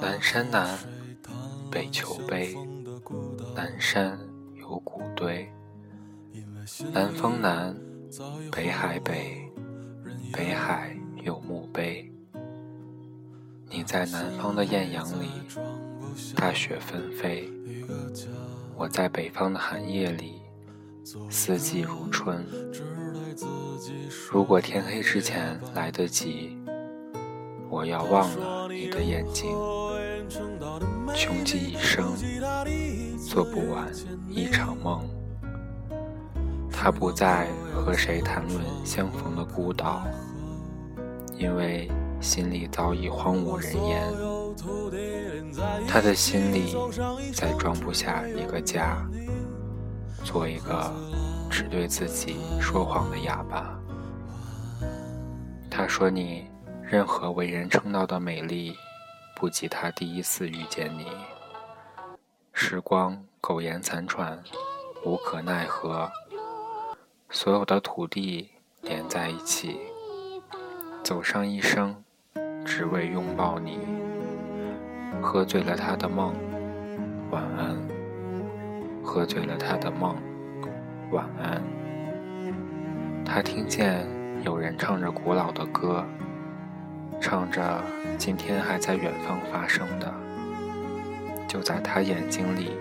[0.00, 0.78] 南山南，
[1.70, 2.54] 北丘北，
[3.54, 4.18] 南山
[4.54, 5.50] 有古堆。
[6.92, 7.76] 南风南，
[8.52, 9.50] 北海北，
[10.32, 12.08] 北海有墓碑。
[13.68, 15.28] 你在南方的艳阳里，
[16.36, 17.48] 大雪纷飞；
[18.76, 20.42] 我在北方的寒夜里，
[21.28, 22.46] 四季如春。
[24.30, 26.56] 如果天黑之前来得及，
[27.72, 29.56] 我要忘了你的眼睛。
[31.14, 32.12] 穷极一生，
[33.16, 33.90] 做不完
[34.28, 35.08] 一场梦。
[36.70, 40.02] 他不再和谁谈论相逢的孤岛，
[41.34, 44.02] 因为心里早已荒无人烟。
[45.88, 46.76] 他的心里
[47.32, 48.98] 再装不下一个家，
[50.22, 50.92] 做一个
[51.48, 53.80] 只对自己说谎的哑巴。
[55.70, 56.44] 他说：“你
[56.92, 58.76] 任何为人称道的美丽。”
[59.34, 61.06] 不及他第一次遇见你，
[62.52, 64.38] 时光苟延残喘，
[65.04, 66.08] 无可奈何。
[67.28, 68.50] 所有的土地
[68.82, 69.80] 连在一起，
[71.02, 72.04] 走上一生，
[72.64, 73.80] 只为拥抱你。
[75.20, 76.32] 喝醉了他的梦，
[77.32, 77.76] 晚安。
[79.02, 80.14] 喝醉了他的梦，
[81.10, 81.60] 晚安。
[83.24, 84.06] 他听见
[84.44, 86.06] 有人唱着古老的歌。
[87.22, 87.80] 唱着
[88.18, 90.12] 今天还在远方发生的，
[91.46, 92.72] 就在他眼睛里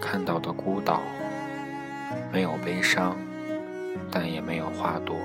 [0.00, 1.02] 看到的孤岛，
[2.32, 3.16] 没有悲伤，
[4.08, 5.16] 但也没有花朵。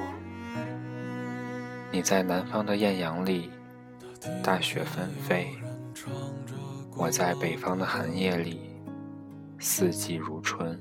[1.92, 3.52] 你在南方的艳阳里，
[4.44, 5.46] 大雪纷飞；
[6.98, 8.60] 我在北方的寒夜里，
[9.60, 10.78] 四季如春。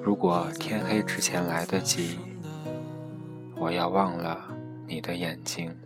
[0.00, 2.20] 如果天黑之前来得及，
[3.56, 4.48] 我要忘了
[4.86, 5.76] 你的眼睛。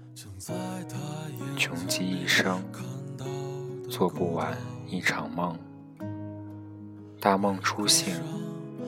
[1.56, 2.62] 穷极一生，
[3.88, 4.54] 做不完
[4.86, 5.56] 一场梦。
[7.18, 8.14] 大梦初醒，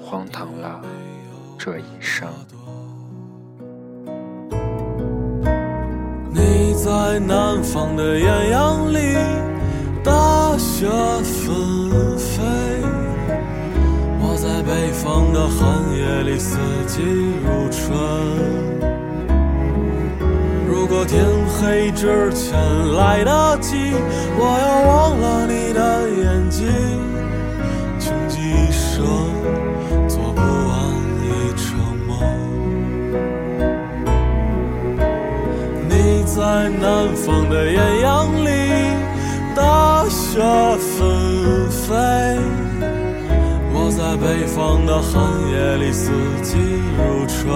[0.05, 0.83] 荒唐了
[1.59, 2.29] 这一生。
[6.31, 8.99] 你在南方的艳阳里，
[10.05, 10.87] 大雪
[11.23, 12.43] 纷飞；
[14.21, 17.01] 我在北方的寒夜里，四季
[17.41, 19.04] 如春。
[20.95, 22.55] 如果天黑之前
[22.95, 23.75] 来得及，
[24.39, 26.69] 我要忘了你的眼睛，
[27.99, 29.05] 穷极一生
[30.07, 30.73] 做不完
[31.19, 31.27] 一
[31.59, 31.67] 场
[32.07, 32.15] 梦。
[35.89, 38.49] 你在南方的艳阳里，
[39.57, 40.41] 大雪
[40.79, 41.91] 纷飞；
[43.73, 45.13] 我在北方的寒
[45.51, 46.13] 夜里，四
[46.45, 46.57] 季
[46.97, 47.51] 如春。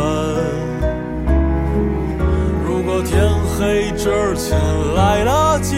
[3.59, 4.57] 黑之前
[4.95, 5.75] 来得及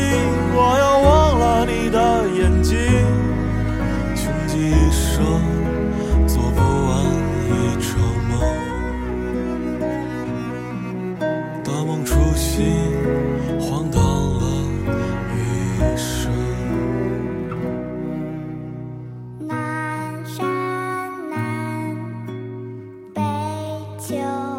[0.54, 2.76] 我要忘了你的眼睛
[4.14, 5.24] 穷极一生
[6.28, 7.02] 做不完
[7.48, 7.88] 一场
[8.28, 8.30] 梦
[11.64, 12.66] 大梦初醒
[13.58, 13.98] 荒唐
[14.34, 14.44] 了
[15.32, 15.38] 一
[15.96, 16.30] 生
[19.48, 20.44] 南山
[21.30, 21.34] 南
[23.14, 23.22] 北
[23.98, 24.49] 秋。